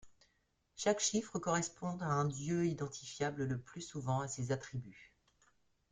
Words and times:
Chaque 0.77 0.99
chiffre 0.99 1.37
correspond 1.37 1.99
à 2.01 2.05
un 2.07 2.25
dieu 2.25 2.65
identifiable 2.65 3.45
le 3.45 3.59
plus 3.59 3.81
souvent 3.81 4.21
à 4.21 4.27
ses 4.27 4.51
attributs. 4.51 5.13